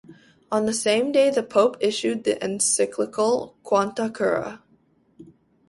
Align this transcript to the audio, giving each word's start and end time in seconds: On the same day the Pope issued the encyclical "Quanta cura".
On 0.51 0.65
the 0.65 0.73
same 0.73 1.11
day 1.11 1.29
the 1.29 1.43
Pope 1.43 1.77
issued 1.79 2.23
the 2.23 2.43
encyclical 2.43 3.55
"Quanta 3.61 4.09
cura". 4.09 4.63